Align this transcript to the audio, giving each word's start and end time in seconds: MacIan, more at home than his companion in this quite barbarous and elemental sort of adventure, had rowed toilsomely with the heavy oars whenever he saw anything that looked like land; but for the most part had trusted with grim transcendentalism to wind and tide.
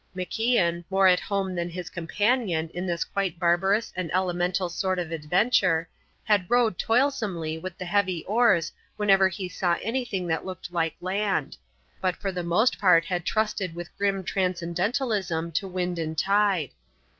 MacIan, 0.15 0.83
more 0.89 1.05
at 1.05 1.19
home 1.19 1.53
than 1.53 1.69
his 1.69 1.91
companion 1.91 2.69
in 2.69 2.87
this 2.87 3.03
quite 3.03 3.37
barbarous 3.37 3.93
and 3.95 4.11
elemental 4.15 4.67
sort 4.67 4.97
of 4.97 5.11
adventure, 5.11 5.87
had 6.23 6.49
rowed 6.49 6.79
toilsomely 6.79 7.59
with 7.59 7.77
the 7.77 7.85
heavy 7.85 8.25
oars 8.25 8.71
whenever 8.97 9.29
he 9.29 9.47
saw 9.47 9.77
anything 9.79 10.25
that 10.25 10.43
looked 10.43 10.73
like 10.73 10.95
land; 11.01 11.55
but 12.01 12.15
for 12.15 12.31
the 12.31 12.41
most 12.41 12.79
part 12.79 13.05
had 13.05 13.25
trusted 13.25 13.75
with 13.75 13.95
grim 13.95 14.23
transcendentalism 14.23 15.51
to 15.51 15.67
wind 15.67 15.99
and 15.99 16.17
tide. 16.17 16.71